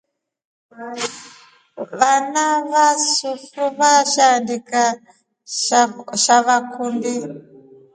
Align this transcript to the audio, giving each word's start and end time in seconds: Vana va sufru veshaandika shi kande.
Vana 1.99 2.47
va 2.71 2.85
sufru 3.15 3.65
veshaandika 3.77 4.83
shi 5.61 5.81
kande. 6.73 7.15